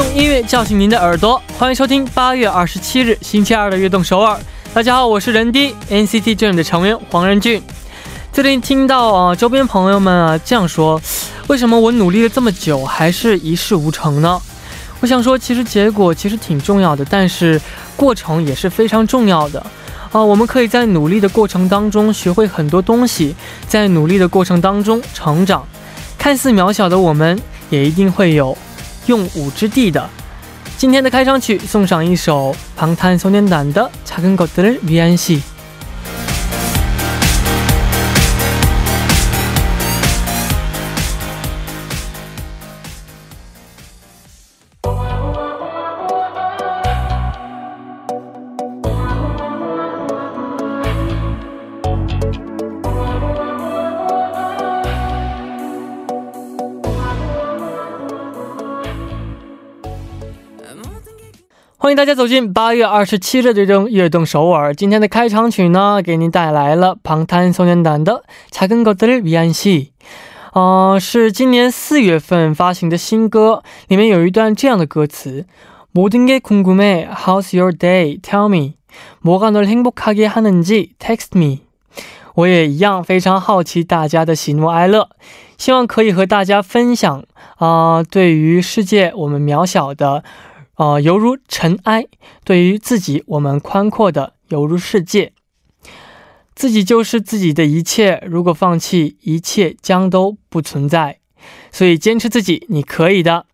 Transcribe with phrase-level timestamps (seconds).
[0.00, 4.34] 用音乐叫醒您的耳朵，欢迎收听八月二十七日星期二的《悦动首尔》。
[4.72, 7.62] 大家好，我是人低 NCT Dream 的成员黄仁俊。
[8.32, 10.98] 最近听到啊，周边朋友们啊这样说，
[11.48, 14.40] 为什么我努力了这么久还是一事无成呢？
[15.00, 17.60] 我想说，其实结果其实挺重要的，但是
[17.94, 19.60] 过程也是非常重要的
[20.12, 20.24] 啊。
[20.24, 23.36] 我们可以在努力的过程当中学会很多东西，
[23.68, 25.62] 在努力的过程当中成长。
[26.16, 28.56] 看似渺小的我们，也一定会有。
[29.09, 30.09] 用武之地的，
[30.77, 35.41] 今天的开场曲送上一首방탄소년단的《작은것들을위한 시》。
[61.89, 64.73] 欢迎大家走进八月二十七日这种悦动首尔。
[64.73, 69.87] 今天的开场曲呢，给您带来了방탄소년단的《작은것들을위한 시》。
[70.53, 75.45] 呃，是今年四月份发行的新歌，里面有一段这样的歌词：
[75.93, 78.19] 모든게궁금해 How's your day?
[78.21, 78.75] Tell me.
[79.21, 81.59] 뭐가널행복하게하는지 Text me.
[82.35, 85.09] 我也一样非常好奇大家的喜怒哀乐，
[85.57, 87.23] 希望可以和大家分享
[87.57, 90.23] 啊，对于世界我们渺小的。
[90.80, 92.06] 呃，犹如尘埃，
[92.42, 95.34] 对于自己，我们宽阔的犹如世界。
[96.54, 101.18] 自己就是自己的一切，如果放弃，一切将都不存在。
[101.70, 103.44] 所以坚持自己，你可以的。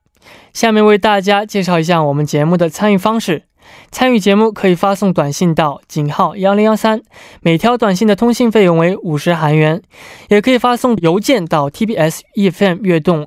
[0.52, 3.42] 下面为大家介绍一下我们节目的参与方式。
[3.90, 7.02] 参与节目可以发送短信到井号幺零幺三，
[7.40, 9.82] 每条短信的通信费用为五十韩元。
[10.28, 13.26] 也可以发送邮件到 tbs efm 悦动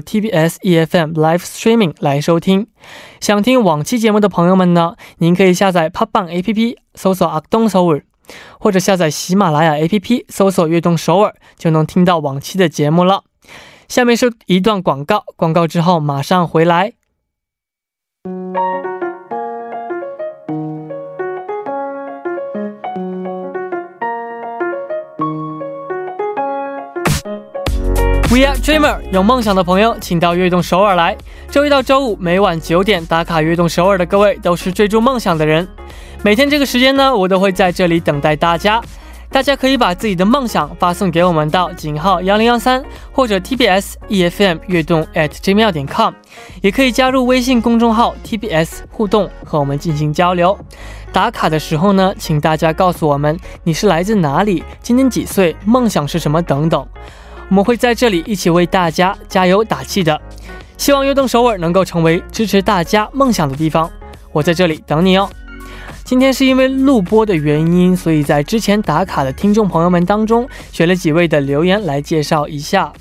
[0.00, 2.66] TBS EFM Live Streaming 来收听。
[3.20, 8.02] 想听往期节目的朋友们呢，您可以下载 p o p b a n APP 搜索阿东首尔，
[8.58, 13.24] 或者下载喜马拉雅 APP 搜索悦动首尔，就能听到往期的节目了。
[13.88, 16.92] 下面是一段广告，广告之后马上回来。
[28.30, 31.18] We are dreamer，有梦想的朋友，请到悦动首尔来。
[31.50, 35.66] 周一到周五每晚九点打卡悦动首尔的各位，都是追逐梦想的人。
[36.22, 38.80] 每天这个时间呢，我都会在这里等待大家。
[39.30, 46.14] 大家可以把自己的梦想发送给我们到井号幺零幺三或者 TBS EFM 悦动 at gmail 点 com，
[46.62, 50.56] 也可以加入微信公众号 TBS 互动和我们进行交流。
[51.12, 56.86] 打卡的时候呢，请大家告诉我们你是来自哪里，今年几岁，梦想是什么等等。
[57.50, 60.20] 我们会在这里一起为大家加油打气的，
[60.78, 63.90] 希望悦动首尔能够成为支持大家梦想的地方。
[64.30, 65.28] 我在这里等你哦。
[66.04, 72.92] 今天是因为录播的原因，所以在之前打卡的听众朋友们当中，选了几位的留言来介绍一下。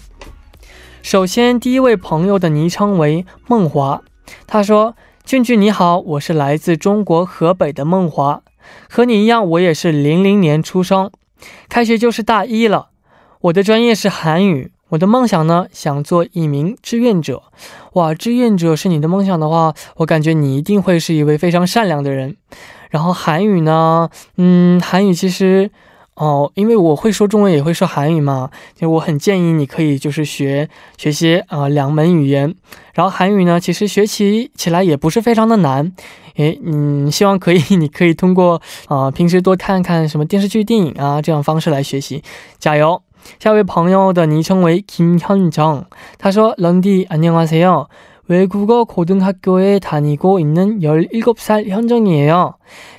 [1.04, 4.02] 首先，第一位朋友的昵称为梦华，
[4.48, 8.42] 他说：“俊俊你好，我是来自中国河北的梦华，
[8.90, 11.12] 和你一样，我也是零零年出生，
[11.70, 12.88] 开学就是大一了。”
[13.42, 17.42] 我的专业是韩语，我的梦想呢，想做一名志愿者。
[17.94, 22.36] 哇，志愿者是你的梦想的话，我感觉你一定会是一位非常善良的人。
[22.90, 25.72] 然后韩语呢，嗯，韩语其实。
[26.16, 32.54] 哦，因为我会说中文，也会说韩语嘛，就我很建议你可以就是学学些啊两门语言，
[32.94, 35.94] 然后韩语呢，其实学习起来也不是非常的难，
[36.36, 42.22] 诶，嗯，希望可以， 你可以通过啊平时多看看什么电视剧、电影啊这样方式来学习，
[42.60, 43.02] 加油！
[43.39, 45.85] 下一位朋友的昵称为김현정
[46.19, 47.87] 他说：“런디안녕하세요。”
[48.29, 52.55] 외국어 고등학교에 다니고 있는 17살 현정이에요.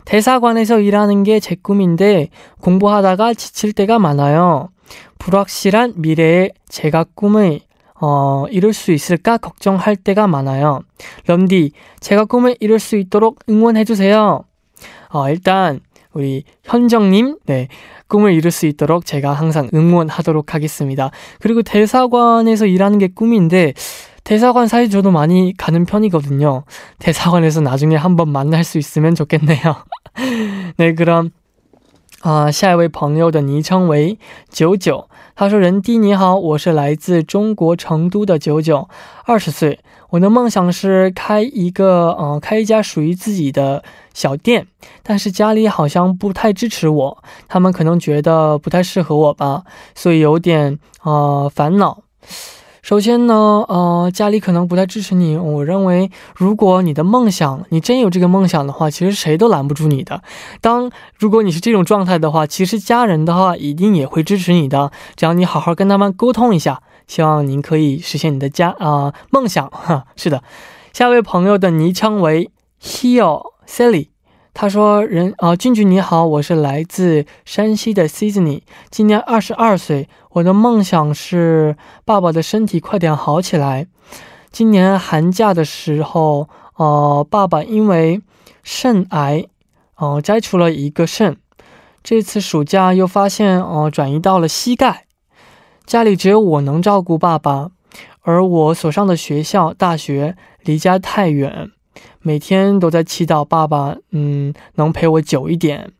[0.05, 2.29] 대사관에서 일하는 게 제 꿈인데
[2.61, 4.69] 공부하다가 지칠 때가 많아요.
[5.17, 7.59] 불확실한 미래에 제가 꿈을
[7.99, 10.81] 어, 이룰 수 있을까 걱정할 때가 많아요.
[11.27, 14.43] 런디, 제가 꿈을 이룰 수 있도록 응원해주세요.
[15.13, 15.79] 어, 일단,
[16.13, 17.69] 우리 현정님, 네.
[18.09, 21.11] 꿈을 이룰 수 있도록 제가 항상 응원하도록 하겠습니다.
[21.39, 23.73] 그리고 대사관에서 일하는 게 꿈인데,
[24.23, 26.63] 대사관 사이 저도 많이 가는 편이거든요.
[26.99, 29.75] 대사관에서 나중에 한번 만날 수 있으면 좋겠네요.
[30.77, 31.31] 네, 그럼
[32.21, 34.17] 啊，下一位朋友的昵称为
[34.49, 38.89] 九九，他说：“人弟你好，我是来自中国成都的九九，
[39.25, 39.77] 二十岁，
[40.10, 44.66] 我的梦想是开一个，呃，开一家属于自己的小店，
[45.02, 49.62] 但是家里好像不太支持我，他们可能觉得不太适合我吧，
[49.94, 52.02] 所以有点，呃，烦恼。”
[52.82, 53.34] 首先呢，
[53.68, 55.36] 呃，家里可能不太支持你。
[55.36, 60.22] 我认为，如果你的梦想，你真有这个梦想的话，其实谁都拦不住你的。
[60.62, 64.90] 当如果你是这种状态的话，其实家人的话一定也会支持你的。
[65.14, 69.68] 只要你好好跟他们沟通一下，希望您可以实现你的家啊梦想。
[69.68, 70.44] 哈，是的，
[70.92, 74.10] 下位朋友的昵称为 Heo Sally。
[74.54, 80.08] 他说：“人啊，俊俊你好，我是来自山西的 Sydney，今年二十二岁。
[80.34, 83.88] 我的梦想是爸爸的身体快点好起来。
[84.52, 88.20] 今年寒假的时候，呃，爸爸因为
[88.62, 89.46] 肾癌，
[89.96, 91.36] 哦，摘除了一个肾。
[92.04, 95.06] 这次暑假又发现，哦，转移到了膝盖。
[95.90, 97.72] 家里只有我能照顾爸爸，
[98.20, 101.72] 而我所上的学校大学离家太远。”
[102.22, 105.90] 每天都在祈祷爸爸，嗯，能陪我久一点。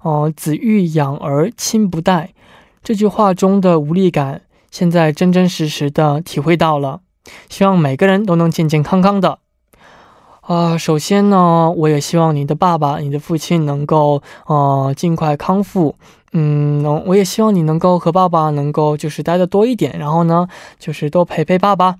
[0.00, 2.34] 哦，子欲养而亲不待，
[2.82, 4.42] 这句话中的无力感，
[4.72, 7.02] 现在真真实实的体会到了。
[7.48, 9.38] 希望每个人都能健健康康的。
[10.42, 15.94] 啊，首先呢，我也希望你的爸爸、你的父亲能够，呃，尽快康复。
[16.32, 20.48] 嗯，我也希望你能够和爸爸能够就是待的多一点，然后呢，
[20.80, 21.94] 就是多陪陪爸爸。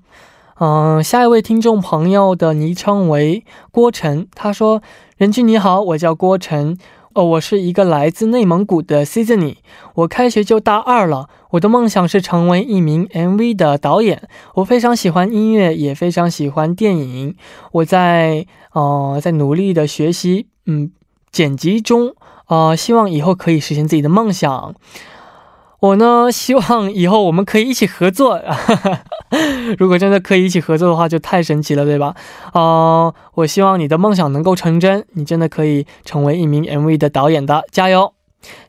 [0.59, 4.81] 嗯，下一位听众朋友的昵称为郭晨，他说
[5.15, 6.77] ：“任君你好，我叫郭晨，
[7.15, 9.57] 哦，我是一个来自内蒙古的 s i z n y
[9.93, 14.27] 我开学就大二了，我的梦想是成为一名 MV 的导演。
[14.55, 17.35] 我非常喜欢音乐，也非常喜欢电影。
[17.71, 20.91] 我在呃在努力的学习，嗯，
[21.31, 22.15] 剪辑中，
[22.47, 24.73] 呃，希望以后可以实现自己的梦想。”
[25.83, 28.39] 我呢，希望以后我们可以一起合作。
[29.77, 32.15] 如果真的可以一起合作的话，就太神奇了，对吧？
[32.53, 38.13] 啊，我希望你的梦想能够成真，你真的可以成为一名 MV 的导演的，加油！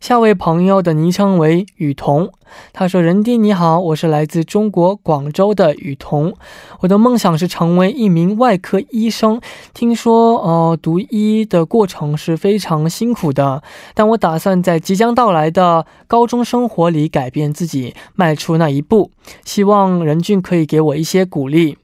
[0.00, 2.30] 下位朋友的昵称为雨桐，
[2.72, 6.34] 他说：“任弟你好，我是来自中国广州的雨桐，
[6.80, 9.40] 我的梦想是成为一名外科医生。
[9.72, 13.62] 听说，呃，读医的过程是非常辛苦的，
[13.94, 19.10] 但我打算在即将到来的高中生活里改变自己，迈出那一步。
[19.44, 21.78] 希望任俊可以给我一些鼓励。”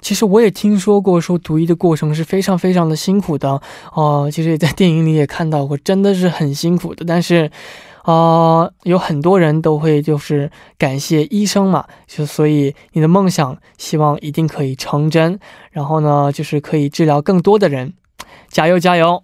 [0.00, 3.60] 其实我也听说过，说读医的过程是非常非常的辛苦的
[3.94, 4.28] 哦。
[4.30, 7.06] 其实也在电影里也看到过，真的是很辛苦的。
[7.06, 7.50] 但是，
[8.02, 15.38] 啊，有很多人都会就是感谢医生嘛，就所以你的梦想希望一定可以成真。
[15.70, 17.94] 然后呢，就是可以治疗更多的人，
[18.50, 19.22] 加油加油！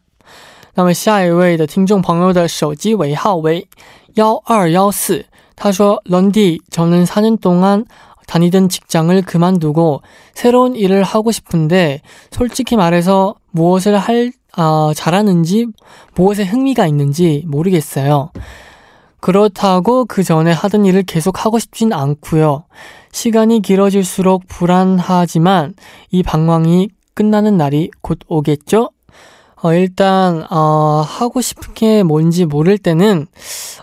[0.76, 3.69] 那么下一位的听众朋友的手机尾号为
[4.14, 5.26] 幺二幺四，
[5.56, 7.84] 他说：“런디저는사년동안
[8.27, 10.01] 다니던 직장을 그만두고
[10.33, 12.01] 새로운 일을 하고 싶은데
[12.31, 15.68] 솔직히 말해서 무엇을 할, 어, 잘하는지
[16.16, 18.31] 무엇에 흥미가 있는지 모르겠어요.
[19.19, 22.66] 그렇다고 그 전에 하던 일을 계속 하고 싶진 않고요.
[23.11, 25.73] 시간이 길어질수록 불안하지만
[26.11, 28.92] 이 방황이 끝나는 날이 곧 오겠죠?
[29.66, 33.26] 어, 일단, 어, 하고 싶은 게 뭔지 모를 때는,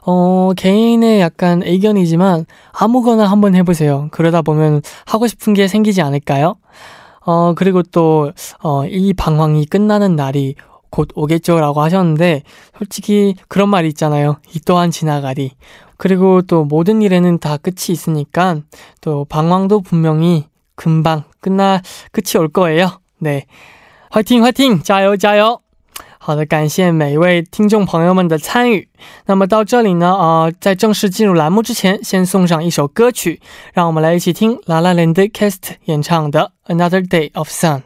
[0.06, 4.06] 어, 개인의 약간 의견이지만 아무거나 한번 해보세요.
[4.12, 6.54] 그러다 보면 하고 싶은 게 생기지 않을까요?
[7.26, 8.30] 어, 그리고 또,
[8.62, 10.54] 어, 이 방황이 끝나는 날이
[10.88, 12.44] 곧 오겠죠 라고 하셨는데,
[12.78, 14.36] 솔직히 그런 말이 있잖아요.
[14.54, 15.50] 이 또한 지나가리.
[15.96, 18.60] 그리고 또 모든 일에는 다 끝이 있으니까,
[19.00, 20.44] 또 방황도 분명히
[20.76, 23.00] 금방 끝나, 끝이 올 거예요.
[23.18, 23.46] 네.
[24.12, 24.84] 화이팅, 화이팅!
[24.84, 25.61] 자요, 자요!
[26.24, 28.88] 好的，感谢每一位听众朋友们的参与。
[29.26, 33.40] 那么到这里呢，呃，在正式进入栏目之前，先送上一首歌曲，
[33.74, 37.82] 让我们来一起听 La La Land Cast 演唱的《Another Day of Sun》。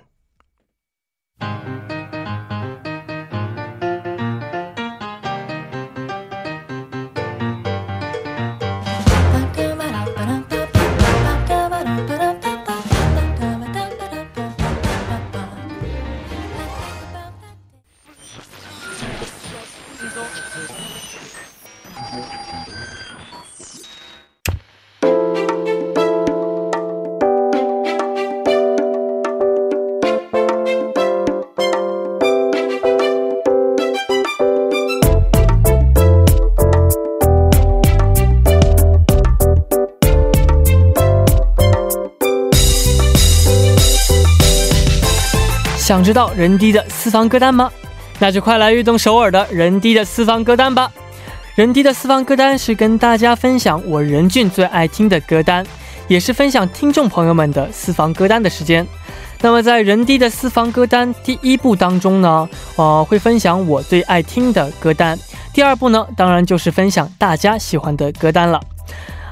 [46.07, 47.69] 知道人低的私房歌单吗？
[48.21, 50.89] 那就快来悦动首尔的人低的私房歌单吧。
[51.57, 55.67] 人低的私房歌单是跟大家分享我任俊最爱听的歌单，
[56.07, 58.87] 也是分享听众朋友们的私房歌单的时间。
[59.41, 65.19] 那么在人低的私房歌单第一部当中呢，呃，会分享我最爱听的歌单。
[65.53, 68.61] 第二部呢，当然就是分享大家喜欢的歌单了。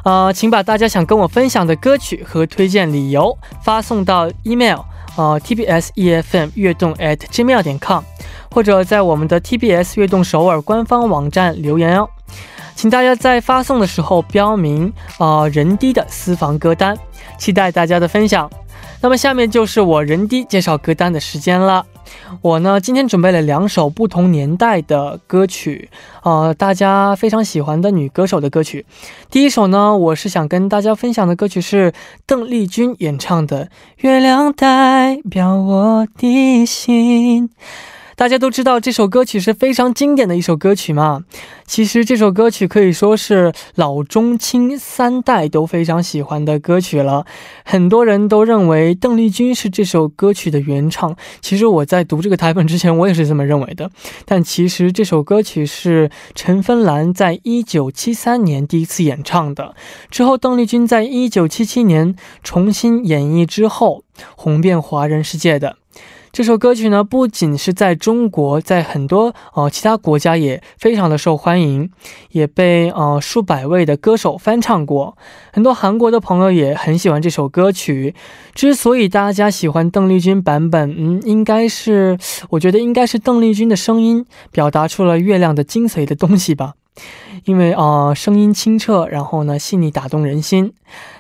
[0.03, 4.81] 呃，请把大家想跟我分享的歌曲和推荐理由发送到 email，
[5.17, 8.03] 呃，tbsefm 悦动 at gmail 点 com，
[8.51, 12.09] 或者在我们的 TBS 悦动首尔官方网站留言哦。
[12.75, 16.97] 请大家在发送的时候标明呃人低的私房歌单，
[17.39, 18.51] 期待大家的分享。
[19.05, 21.85] 那么下面就是我人低介绍歌单的时间了。
[22.41, 25.91] 我呢，今天准备了两首不同年代的歌曲，
[26.23, 28.87] 呃，大家非常喜欢的女歌手的歌曲。
[29.31, 31.93] 第一首呢，我是想跟大家分享的歌曲是
[32.25, 33.67] 邓丽君演唱的
[33.99, 37.49] 《月亮代表我的心》。
[38.17, 41.25] 大家都知道这首歌曲是非常经典的一首歌曲嘛。
[41.67, 47.27] 其实这首歌曲可以说是老中青三代都非常喜欢的歌曲了。
[47.65, 51.17] 很多人都认为邓丽君是这首歌曲的原唱。
[51.41, 53.91] 其实我在读这个台本之前，我也是这么认为的。
[54.25, 59.75] 但其实这首歌曲是陈芬兰在一九七三年第一次演唱的，
[60.11, 64.05] 之后邓丽君在一九七七年重新演绎之后，
[64.37, 65.77] 红遍华人世界的。
[66.35, 71.89] 这首歌曲呢，不仅是在中国，在很多呃其他国家也非常的受欢迎，
[72.33, 75.17] 也被呃数百位的歌手翻唱过。
[75.53, 78.17] 很多韩国的朋友也很喜欢这首歌曲。
[78.53, 82.19] 之所以大家喜欢邓丽君版本，嗯，应该是
[82.51, 86.75] 我觉得应该是邓丽君的声音表达出了月亮的精髓的东西吧。
[87.45, 90.73] 因为啊，声音清澈，然后呢，细腻打动人心。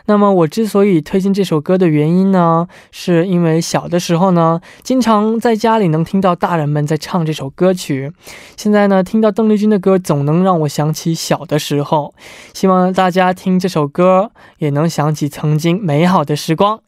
[0.07, 8.13] 那么我之所以推荐这首歌的原因呢，是因为小的时候呢，经常在家里能听到大人们在唱这首歌曲。
[8.57, 12.15] 现在呢，听到邓丽君的歌，总能让我想起小的时候。
[12.53, 16.81] 希望大家听这首歌，也能想起曾经美好的时光，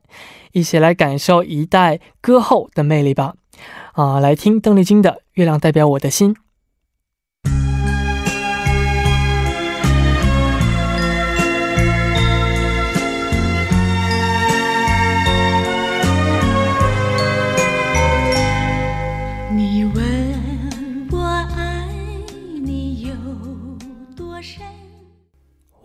[0.53, 3.35] 一起来感受一代歌后的魅力吧。
[3.93, 6.35] 啊，来听邓丽君的《月亮代表我的心》。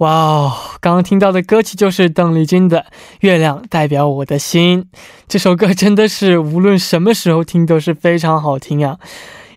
[0.01, 0.53] 哇哦！
[0.79, 2.79] 刚刚听到的歌曲就是邓丽君的
[3.19, 4.83] 《月亮代表我的心》。
[5.27, 8.97] 这首歌真的是无论什么时候听都是非常好听呀！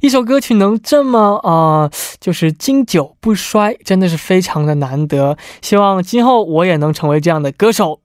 [0.02, 5.38] 一首歌曲能这么啊，就是经久不衰，真的是非常的难得。
[5.62, 8.00] 希望今后我也能成为这样的歌手。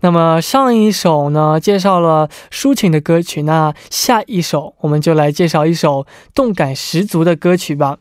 [0.00, 7.98] 那么上一首呢，介绍了抒情的歌曲，那下一首我们就来介绍一首动感十足的歌曲吧。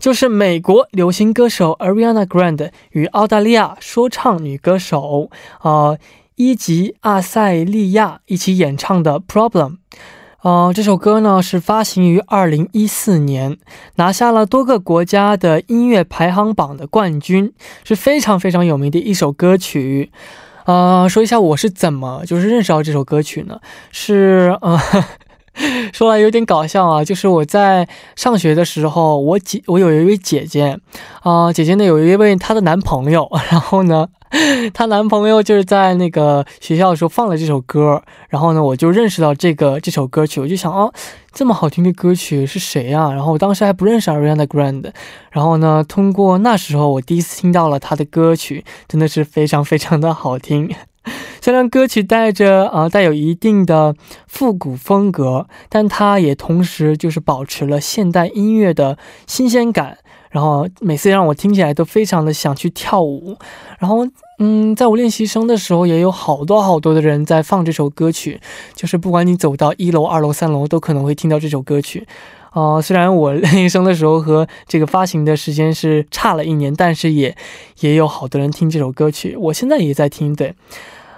[0.00, 5.30] 就是美国流行歌手 Ariana Grande 与澳大利亚说唱女歌手
[5.60, 5.98] 呃
[6.36, 9.76] 伊吉阿塞利亚一起演唱的 Problem，
[10.40, 13.58] 呃这首歌呢是发行于二零一四年，
[13.96, 17.52] 拿下了多个国家的音乐排行榜的冠军，
[17.84, 20.10] 是非常非常有名的一首歌曲。
[20.64, 23.60] 呃，说一下我是怎么就是认识到这首歌曲呢？
[23.90, 24.80] 是呃。
[25.92, 27.86] 说来有点搞笑啊，就是我在
[28.16, 30.78] 上学的时候，我姐我有一位姐姐，
[31.22, 34.08] 啊，姐姐呢有一位她的男朋友，然后呢，
[34.72, 40.92] 她男朋友就是在那个学校的时候放了这首歌，然后呢，我就认识到这个这首歌曲，我就想哦，
[41.32, 43.10] 这么好听的歌曲是谁呀？
[43.12, 44.90] 然后我当时还不认识 Ariana Grande，
[45.30, 50.74] 然后呢，通过那时候我第一次听到了她的歌曲，真的是非常非常的好听。
[51.40, 53.94] 虽然歌曲带着啊带有一定的
[54.26, 59.98] 复古风格，但它也同时就是保持了现代音乐的新鲜感。
[60.30, 63.36] 然后每次让我听起来都非常的想去跳舞。
[63.80, 64.06] 然后
[64.38, 68.40] 嗯，在我练习生的时候，也有好多好多的人在放这首歌曲。
[68.74, 72.06] 就是不管你走到一楼、二楼、三楼，都可能会听到这首歌曲。
[72.50, 77.36] 啊，虽然我 练习生的时候和这个发行的时间是差了一年，但是也
[77.80, 79.36] 也有好多人听这首歌曲。
[79.36, 80.54] 我现在也在听，对。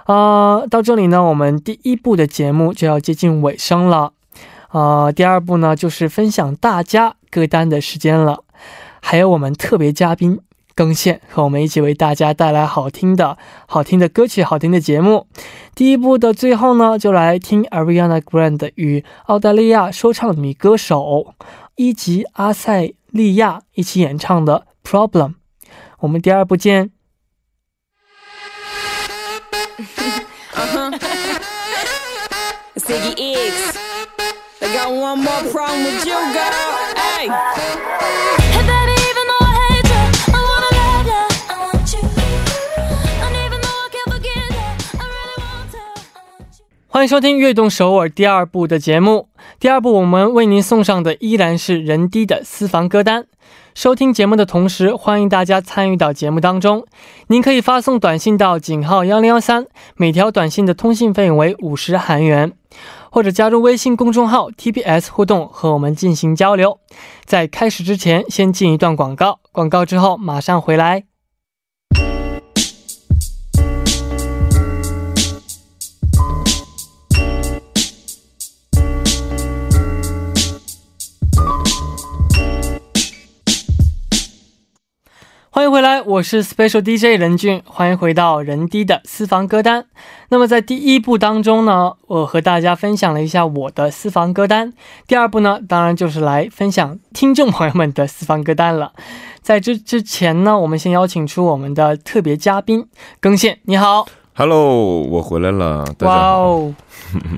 [0.05, 4.11] 啊，到这里呢，我们第一部的节目就要接近尾声了。
[4.67, 8.43] 啊，第二步呢，就是分享大家歌单的时间了，
[9.01, 10.39] 还有我们特别嘉宾
[10.75, 13.37] 更线，和我们一起为大家带来好听的、
[13.67, 15.27] 好听的歌曲、好听的节目。
[15.75, 21.33] 第一部的最后呢，就来听 Ariana Grande 与澳大利亚说唱女歌手
[21.75, 25.29] 伊吉阿塞利亚一起演唱的《Problem》。
[25.99, 26.91] 我们第二部见。
[47.03, 49.27] 欢迎收听《悦动首尔》第二部的节目。
[49.59, 53.25] 第二部我们为您送上的依然是人低的私房歌单。
[53.75, 56.85] 收听节目的同时，欢迎大家参与到节目当中。
[57.27, 59.65] 您可以发送短信到井号幺零幺三，
[59.97, 62.53] 每条短信的通信费用为五十韩元，
[63.11, 66.79] 或者加入微信公众号 TBS 互动和我们进行交流。
[67.25, 71.03] 在开始之前，先进一段广告，广告之后马上回来。
[85.83, 89.83] 来，我是 Special DJ 任俊，欢迎回到任低的私房歌单。
[90.29, 94.71] 那么在第一部当中呢，我和大家分享了一下我的私房歌单。
[95.05, 98.93] 第二部呢，当然就是来分享听众朋友们的私房歌单了。
[99.41, 102.87] 在这之前呢，我们先邀请出我们的特别嘉宾
[103.19, 106.75] 更线，你好，Hello，我回来了，大家哇好，哦，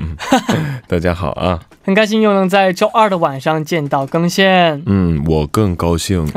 [0.88, 1.60] 大家好啊。
[1.84, 6.32] 很开心又能在周二的晚上见到更线嗯，我更高兴，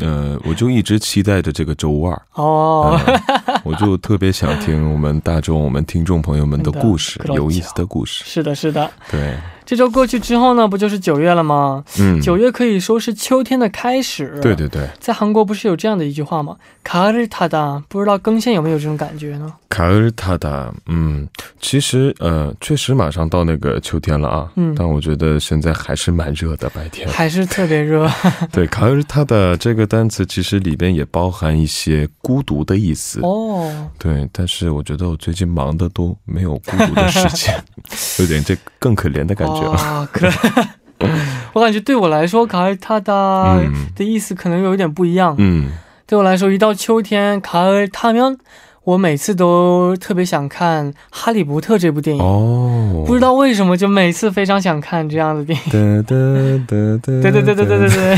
[0.00, 2.98] 呃，我就一直期待着这个周二，哦。
[3.64, 8.24] 我就特别想听我们大众、我们听众朋友们的故事有意思的故事。
[8.26, 9.34] 是的，是的，对，
[9.66, 11.82] 这周过去之后呢，不就是九月了吗？
[11.98, 14.38] 嗯，九月可以说是秋天的开始。
[14.42, 16.56] 对对对，在韩国不是有这样的一句话吗？
[16.82, 19.52] 卡尔塔达，不知道更新有没有这种感觉呢？
[19.70, 21.26] 卡尔塔达，嗯，
[21.60, 27.08] 其实呃，确实马上到那个秋天了啊，嗯但我觉得现在还是蛮热的，白天。
[27.08, 28.08] 还是特别热。
[28.52, 33.20] 对，卡尔塔达这个单词其实里边也包含一些孤独的意思。
[33.22, 37.54] 哦，对，但是我觉得我最近忙的都没有孤独的时间，
[38.20, 39.72] 有点这更可怜的感觉了。
[39.72, 40.28] 啊，可
[41.52, 43.12] 我感觉对我来说，卡尔塔达
[43.58, 45.34] 嗯的意思可能有一点不一样。
[45.38, 45.66] 嗯，
[46.06, 48.34] 对我来说，一到秋天，卡尔塔喵，
[48.84, 52.22] 我每次都特别想看《哈利波特》这部电影。
[52.22, 55.72] 哦，不知道为什么，就每次非常想看这样的电影。
[55.72, 56.16] 哒哒
[56.66, 57.88] 哒哒，对对对对对对对。
[57.88, 58.16] 对，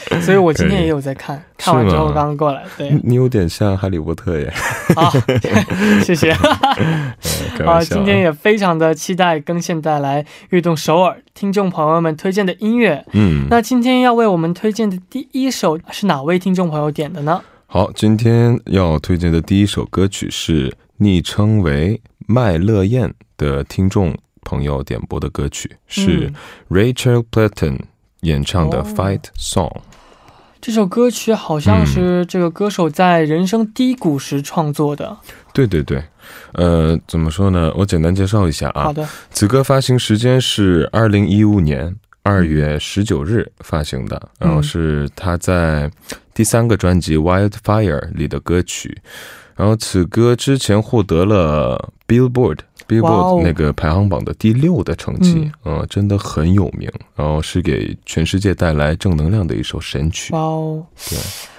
[0.20, 2.62] 所以我今天也有在看，看完之后刚刚过来。
[2.76, 4.52] 对你你有点像哈利波特耶，
[4.96, 5.10] 啊
[6.04, 6.30] 谢谢。
[6.32, 7.80] 啊。
[7.82, 13.04] 今天也非常的期待更新带来《运动首尔》听众朋友们推荐的音乐。
[13.12, 17.42] 嗯，那今天要为我们推荐的第一首是哪位听众朋友点的呢？
[17.66, 26.32] 好，今天要推荐的第一首歌曲是昵称为麦乐燕的听众朋友点播的歌曲，是
[26.70, 27.80] Rachel Platten
[28.20, 29.68] 演唱的哦《Fight Song》。
[30.60, 35.16] 这首歌曲好像是这个歌手在人生低谷时创作的。
[35.52, 36.02] 对对对，
[36.54, 37.72] 呃，怎么说呢？
[37.76, 38.92] 我简单介绍一下啊好。
[38.92, 45.88] 的，此歌发行时间是二零一五年二月十九日发行的，然后是他在
[46.34, 49.00] 第三个专辑《Wildfire》里的歌曲。
[49.54, 56.90] 然后此歌之前获得了 Billboard Billboard 那个排行榜的第六的成绩，嗯、真的很有名。
[57.16, 60.40] 然后是给全世界带来正能量的一首神曲哇。
[60.40, 61.18] 哦，对，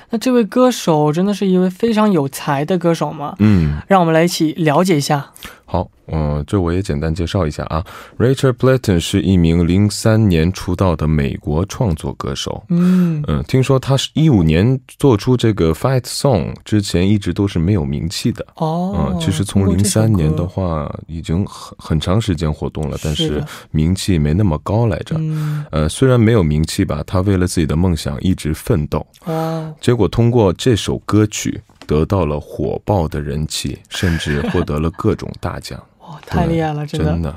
[0.10, 3.36] 那这位歌手真的是一位非常有才的歌手吗？
[3.40, 5.32] 嗯，让我们来一起了解一下。
[5.70, 7.86] 好，嗯、这我也简单介绍一下啊。
[8.18, 12.64] Rachel Platten 是一名零三年出道的美国创作歌手。
[12.70, 18.46] 嗯，嗯，听说他是一五年做出这个 Fight Song 之前一直都是没有名气的。
[18.56, 25.18] 哦，嗯，其实从零三年的话，已经很很长时间活动了，但是名气没那么高来着。
[25.20, 35.82] 嗯，呃，虽然没有名气吧，他为了自己的梦想一直奋斗，哦，结果通过这首歌曲得到了火爆的人气，甚至 获得了各种大奖。
[36.02, 37.12] 哇，太厉害了，真的。
[37.12, 37.36] 真的。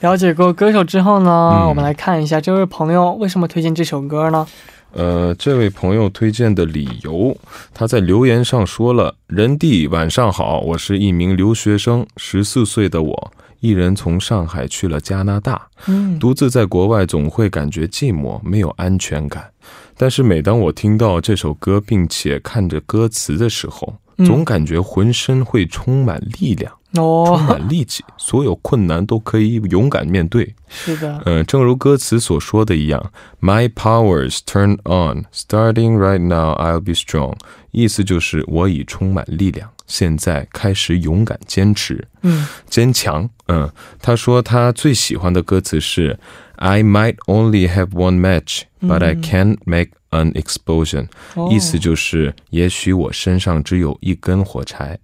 [0.00, 4.46] 了解过歌手之后呢，嗯我们来看一下这位朋友为什么推荐这首歌呢？
[4.92, 7.34] 呃，这位朋友推荐的理由，
[7.72, 19.50] 他在留言上说了：“人弟，晚上好，我是一名留学生，十四岁的我，一人从上海去了加拿大，嗯，独自在国外总会感觉寂寞，没有安全感。
[19.96, 30.54] 但是每当我听到这首歌，并且看着歌词的时候，嗯总感觉浑身会充满力量，充哦，满力气，所有困难都可以勇敢面对。
[30.68, 37.36] 是的，呃，正如歌词所说的一样，My powers turn on, starting right now, I'll be strong。
[37.70, 43.28] 意思就是我已充满力量，现在开始勇敢坚持，嗯，坚强。
[43.48, 46.18] 嗯，他说他最喜欢的歌词是
[46.62, 51.08] I might only have one match, but I 嗯 can't make an explosion。
[51.34, 54.96] 哦意思就是，也许我身上只有一根火柴，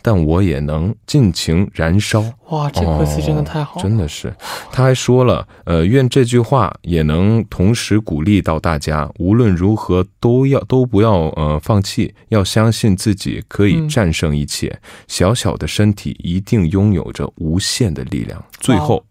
[0.00, 2.24] 但我也能尽情燃烧。
[2.48, 4.34] 哇，这歌词真的太好了，哦真的是。
[4.72, 14.80] 他还说了，呃，愿这句话也能同时鼓励到大家，无论如何都要都不要呃放弃，要相信自己可以嗯战胜一切。
[15.08, 18.42] 小小的身体一定拥有着无限的力量。
[18.60, 19.04] 最后，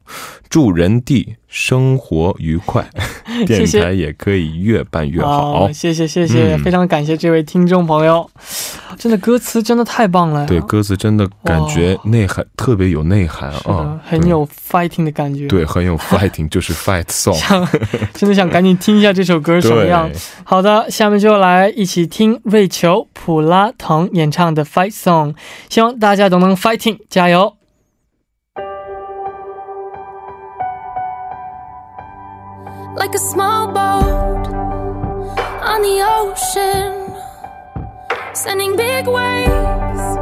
[0.50, 2.86] 祝人地生活愉快，
[3.48, 3.82] 电谢。
[3.82, 5.66] 台也可以越办越好。
[5.66, 6.60] 哦谢谢谢谢，嗯。
[6.64, 8.30] 非常感谢这位听众朋友，
[8.98, 17.34] 真的歌词真的太棒了，对歌词真的感觉内涵特别有内涵啊，，很有 fighting 的感觉，对，很有 fighting，就是 fight song。
[17.34, 17.68] 想
[18.14, 20.10] 真的想赶紧听一下这首歌是什么样？
[20.12, 20.20] 对。
[20.44, 25.36] 好的，下面就来一起听瑞秋普拉腾演唱的 Fight Song，
[25.70, 27.54] 希望大家都能 fighting，加油！
[32.97, 34.49] like a small boat
[35.63, 37.13] on the ocean,
[38.33, 40.17] sending big waves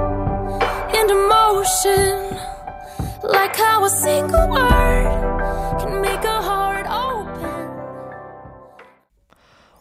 [0.92, 2.37] into motion,
[3.22, 7.70] like how a single word can make a heart open.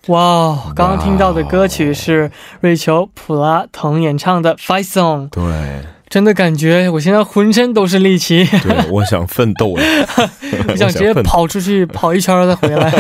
[0.08, 2.30] 哇哦，刚刚听到的歌曲是
[2.60, 5.44] 瑞秋普拉腾演唱的 Fight Song，对
[6.09, 9.83] 真的感觉我现在浑身都是力气，对，我想奋斗了，
[10.69, 11.13] 我想直接。
[11.23, 12.91] 跑出去跑一圈儿再回来。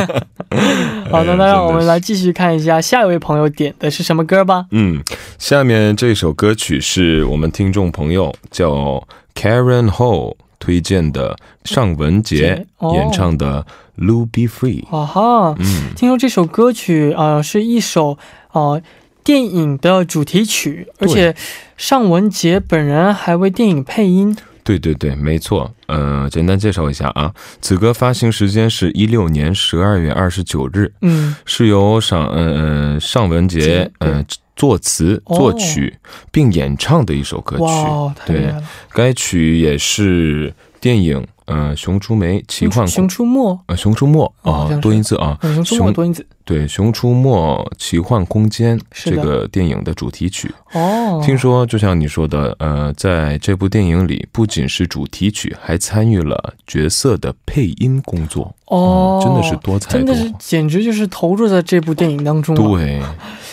[1.11, 4.66] 好的，那让我们来继续看一下下一位朋友点的是什么歌吧。
[4.73, 5.03] 嗯，
[5.38, 13.64] 下面这首歌曲是我们听众朋友叫 Karen Ho 推荐的尚雯婕哦演唱的
[14.05, 14.85] 《Lu Be Free》。
[14.97, 18.18] 啊哈，嗯，听说这首歌曲啊、呃是一首
[18.53, 18.83] 呃
[19.23, 21.35] 电影的主题曲，而且
[21.78, 24.36] 尚雯婕本人还为电影配音。
[24.64, 25.72] 对对对，没错。
[25.86, 34.22] 呃，简单介绍一下啊，此歌发行时间是一六年十二月二十九日，嗯，是由尚呃呃尚雯婕婕呃
[34.56, 35.96] 作词哦作曲
[36.30, 38.22] 并演唱的一首歌曲。
[38.26, 38.52] 对！
[38.92, 50.50] 该曲也是电影呃《熊出没奇幻熊出没，啊《熊出没》啊多音字啊，嗯，熊出没多音字对，《熊出没奇幻空间》这个电影的主题曲。
[50.72, 51.20] 哦。
[51.22, 58.54] 听说就像你说的，呃，在这部电影里，不仅是主题曲，还参与了角色的配音工作。
[58.64, 62.62] 哦嗯，真的是多才多真的是简直就是投入在这部电影当中了。
[62.62, 63.02] 对，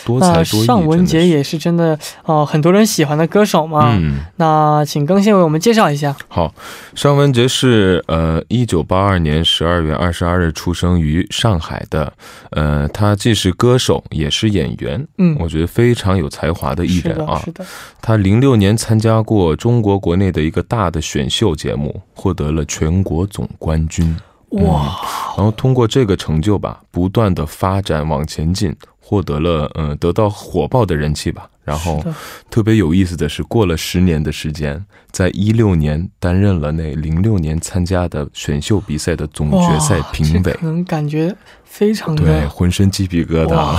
[0.06, 0.64] 多才那多艺。
[0.64, 3.92] 尚雯婕也是真的呃很多人喜欢的歌手嘛。
[3.98, 6.14] 嗯，那请更新为我们介绍一下。
[6.28, 6.54] 好，
[6.94, 12.12] 尚雯婕是呃，一九八二年十二月二十二日出生于上海的，
[12.50, 17.42] 呃，她既是歌手也是演员，嗯，我觉得非常有才华的艺，人啊。
[17.44, 17.66] 是的。
[18.00, 24.16] 她零六年参加过中国国内的一个大的选秀节目，获得了全国总冠军。
[24.50, 25.00] 哇，
[25.36, 28.74] 然后通过这个成就吧，不断的发展往前进，
[29.08, 31.48] 获得了呃得到火爆的人气吧。
[31.62, 32.02] 然后
[32.48, 40.64] 特别有意思的是，过了十年的时间，在一六年担任了那零六年参加的选秀比赛的总决赛评委可。
[40.64, 43.76] 能感觉非常的对，浑身鸡皮疙瘩，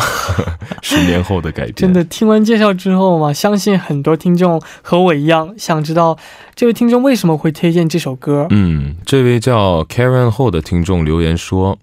[0.81, 6.17] 十年后的改变，真的，听完介绍之后嘛，相信很多听众和我一样，想知道
[6.55, 8.47] 这位听众为什么会推荐这首歌。
[8.49, 11.79] 嗯，这位叫 Karen 后的听众留言说：“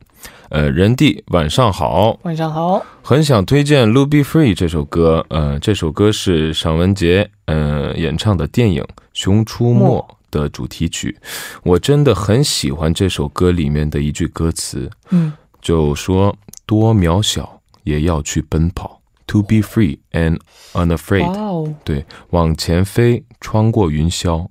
[0.54, 5.26] 呃，人弟晚上好，晚上好，很想推荐《Lu Be Free》这首歌。
[5.28, 8.80] 呃，这首歌是尚雯婕呃演唱的电影
[9.12, 11.18] 《熊出没没》的主题曲。
[11.64, 16.32] 我真的很喜欢这首歌里面的一句歌词，嗯，就说
[16.64, 20.38] 多渺小也要去奔跑，To be free and
[20.74, 21.32] unafraid。
[21.32, 24.46] 哦，对，往前飞，穿过云霄。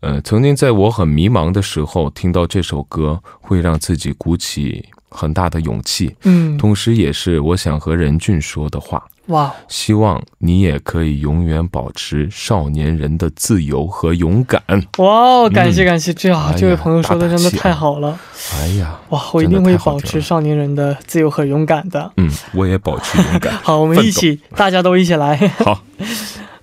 [0.00, 4.84] 呃，曾经在我很迷茫的时候，听到这首歌，会让自己鼓起
[5.16, 9.02] 很大的勇气，嗯，同时也是我想和任俊说的话。
[9.26, 14.62] 哇，希望你也可以永远保持少年人的自由和勇敢。
[14.98, 18.16] 哇哦，感谢感谢，这啊，哎这位朋友说的真的太好了，
[18.54, 22.12] 哎呀，哇，我一定会保持少年人的自由和勇敢的。
[22.18, 23.52] 嗯，我也保持勇敢。
[23.64, 25.36] 好，我们一起，大家都一起来。
[25.58, 25.82] 好，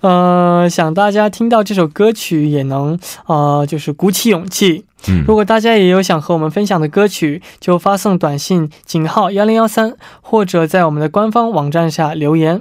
[0.04, 4.84] 呃，想大家听到这首歌曲也能呃，就是鼓起勇气。
[5.08, 12.60] 嗯如，果大家也有想和我们分享的歌曲，就发送短信井号幺零幺三，或者在我们的官方网站下留言。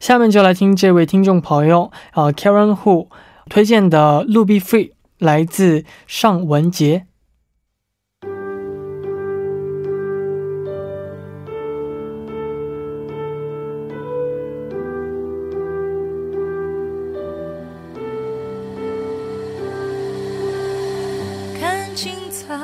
[0.00, 3.08] 下面就来听这位听众朋友呃 Karen Hu
[3.50, 7.02] 推荐的《路 Be Free》，来自尚雯婕。
[22.48, 22.54] 草，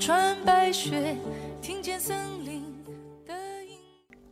[0.00, 1.14] 穿白雪，
[1.60, 2.62] 听见森林
[3.26, 3.34] 的
[3.68, 3.76] 音。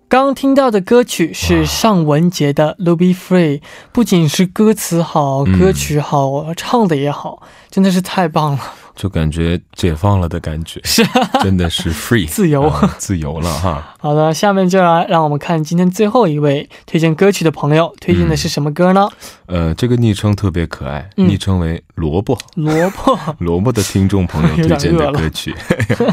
[0.08, 3.58] 刚听到的歌曲是尚雯婕的《Ruby Free》，
[3.92, 8.58] 不仅是歌词好，嗯歌曲好，唱的也好，真的是太棒了。
[8.96, 11.04] 就感觉解放了的感觉，是
[11.42, 13.94] 真的是 free 自由啊自由了哈。
[14.00, 19.08] 好的，下面就来让我们看今天最后一位推荐歌曲的朋友推荐的是什么歌呢？
[19.46, 22.36] 呃，这个昵称特别可爱，嗯昵称为萝卜。
[22.54, 23.18] 萝卜。
[23.38, 25.54] 萝卜的听众朋友推荐的歌曲，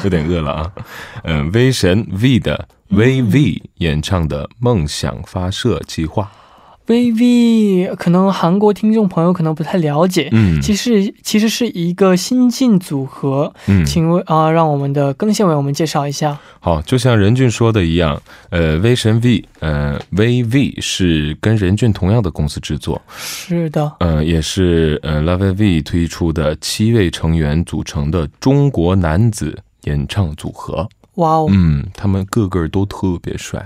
[0.04, 0.72] 有点饿了啊。
[1.24, 6.24] 嗯、威神 V 的 VV 演唱的《梦想发射计划》。
[6.86, 16.38] VV 可能韩国听众朋友可能不太了解，嗯其实其实是一个新晋组合，嗯，请为啊、让我们的更新为我们介绍一下。
[16.60, 30.88] 好，就像任俊说的一样，呃，威神 V，呃，VV 是跟任俊同样的公司制作，是的，呃，也是呃 Love V 推出的七位成员组成的中国男子演唱组合。
[31.16, 33.66] 哇哦，嗯，他们个个都特别帅。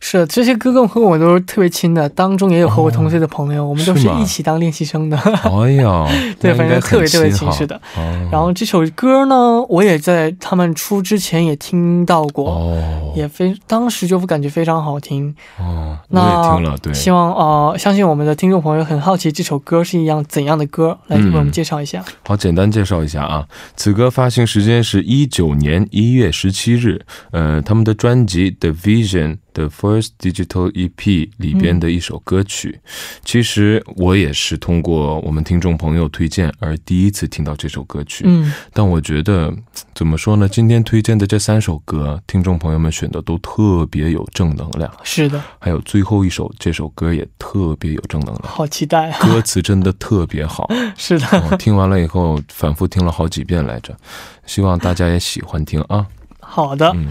[0.00, 5.16] 是的这些哥哥和我都是特别亲的，当中也有和我同岁的朋友，我们都是一起当练习生的。
[5.44, 6.06] 哎呀，
[6.38, 7.76] 对，反正特别特别亲是的。
[7.96, 15.34] 哦然后这首歌呢，我也在他们出之前也听到过，哦，也非当时就感觉非常好听。
[15.58, 22.04] 哦，我那也听了，对，希望呃，相信我们的听众朋友很好奇这首歌是一样怎样的歌，来嗯为我们介绍一下。
[22.26, 32.78] 好，简单介绍一下啊，此歌发行时间是一九年一月十七日，呃，他们的专辑《The Vision》的 First Digital EP 里边的一首歌曲。
[33.24, 39.50] 其实我也是通过我们听众朋友推荐而第一次听到这首歌曲，嗯，但我觉得
[39.94, 40.46] 怎么说呢？
[40.46, 49.18] 今天推荐的这三首歌，听众朋友们选的都特别有正能量，是的，还有最后一首这首歌也特别有正能量，好期待啊！
[49.20, 50.70] 歌词真的特别好。
[50.98, 53.96] 是的，我听完了以后，反复听了好几遍来着，
[54.44, 56.06] 希望大家也喜欢听啊。
[56.40, 56.92] 好的。
[56.94, 57.08] 嗯，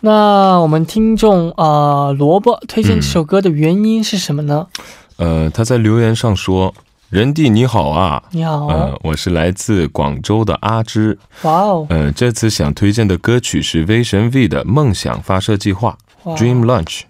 [0.00, 4.66] 那我们听众啊、呃萝卜推荐这首歌的原因是什么呢？
[5.16, 6.72] 呃，他在留言上说
[7.10, 15.98] ：“仁弟你好啊，你好，呃，我是来自广州的阿芝，哇哦，呃，这次想推荐的歌曲是威神 V 的《梦想发射计划》
[16.30, 16.36] 哇。
[16.36, 17.00] （Dream Launch）。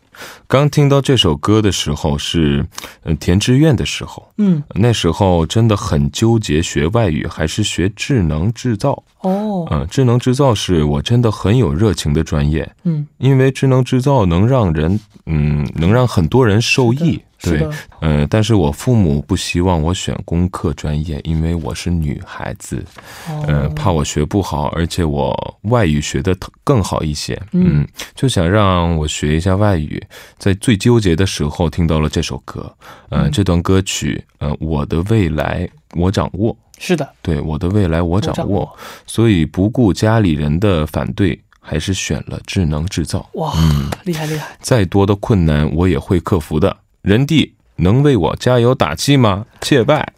[0.46, 2.66] 刚听到这首歌的时候是，
[3.04, 9.02] 嗯，填志愿的时候，嗯，那时候真的很纠结，学外语还是学智能制造。
[9.20, 12.70] 哦，嗯、智能制造是我真的很有热情的专业。
[12.84, 22.84] 嗯，因为智能制造能让人，嗯，能让很多人受益，对是的，，嗯、但是我父母不希望我选工科专业，因为我是女孩子，
[23.28, 23.44] 哦。
[23.46, 27.82] 嗯、怕我学不好，而且我外语学的更好一些，嗯。
[27.82, 30.02] 嗯，就想让我学一下外语。
[30.36, 32.74] 在最纠结的时候，听到了这首歌，
[33.10, 33.30] 呃，嗯。
[33.30, 43.28] 这段歌曲，呃，我的未来我掌握，是的，对，我的未来我掌握，握，所以不顾家里人的反对，还是选了智能制造。
[43.34, 43.88] 哇，嗯。
[44.04, 46.76] 厉害厉害，再多的困难我也会克服的。
[47.08, 49.46] 仁弟能为我加油打气吗？
[49.62, 50.12] 切拜。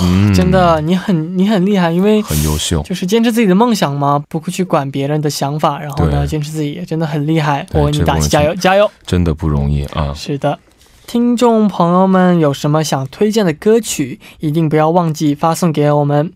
[0.00, 2.82] 嗯真的，你很你很厉害，因为很优秀。
[2.82, 7.66] 就是坚持自己的梦想嘛，不会去管别人的想法，然后呢，坚持自己，真的很厉害。
[7.72, 8.90] 我为你打气，加油加油！
[9.04, 10.14] 真的不容易啊！
[10.14, 10.58] 是的，
[11.06, 16.32] 听众朋友们有什么想推荐的歌曲，一定不要忘记发送给我们。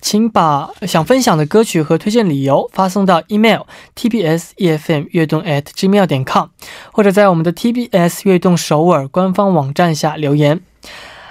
[0.00, 3.62] 请把想分享的歌曲和推荐理由发送到 email
[3.94, 6.48] tbs efm 悦动 at gmail 点 com，
[6.92, 10.60] 或者在我们的 TBS 悦动首尔官方网站下留言。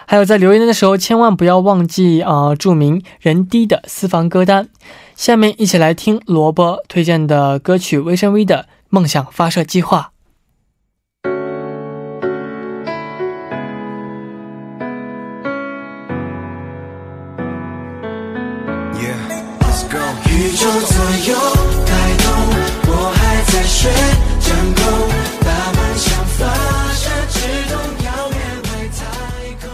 [0.08, 4.70] 还有在留言的时候，千万不要忘记啊、呃注明人低的私房歌单。
[5.16, 10.12] 下面一起来听萝卜推荐的歌曲《微生 V 的梦想发射计划》。
[20.86, 21.36] 左右
[21.86, 21.92] 摆
[22.24, 22.28] 动，
[22.88, 23.90] 我还在学
[24.40, 24.86] 掌控，
[25.42, 26.46] 把梦想发
[26.94, 29.74] 射，直通遥远外太空。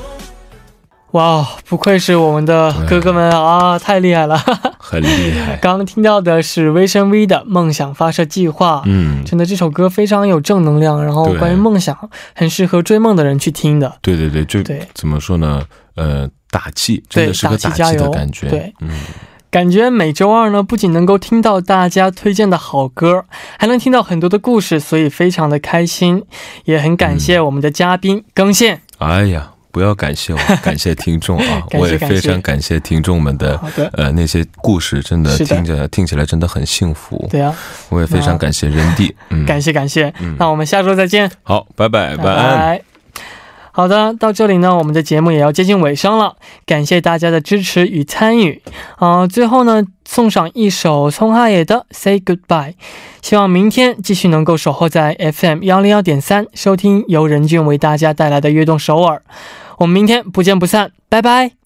[1.12, 4.38] 哇，不愧是我们的哥哥们啊，太厉害了！
[4.80, 5.58] 很厉害。
[5.62, 13.97] 刚刚听到的是微生 V 的《梦想发射计划》，嗯，真的这首歌非常有正能量，然后对关于梦想，很适合追梦的人去听的。
[14.02, 15.62] 对对对，就对怎么说呢？
[15.95, 18.47] 呃，打气，真的是个打气的感觉。
[18.47, 18.89] 对，嗯，
[19.51, 23.25] 感觉每周二呢，不仅能够听到大家推荐的好歌，
[23.59, 26.23] 还能听到很多的故事，所以非常的开心，
[26.63, 28.81] 也很感谢我们的嘉宾更线。
[28.99, 31.63] 哎呀，不要感谢我， 感谢听众啊！
[31.73, 37.27] 我也非常感谢听众们的的，呃那些故事，真的听着听起来真的很幸福。
[37.29, 37.53] 对啊，
[37.89, 39.13] 我也非常感谢人弟。
[39.31, 40.13] 嗯，感谢感谢。
[40.21, 41.29] 嗯那我们下周再见。
[41.43, 42.57] 好，拜拜，拜晚安。
[42.57, 42.90] 拜。
[43.71, 48.62] 好的，到这里呢，我们的节目也要接近尾声了，感谢大家的支持与参与。
[48.97, 52.71] 啊、最后呢，送上一首葱哈野的《Say Goodbye》，
[53.21, 59.21] 希望明天继续能够守候在 FM 幺零幺点三，收听由任俊为大家带来的悦动首尔。
[59.77, 61.61] 我们明天不见不散，拜拜。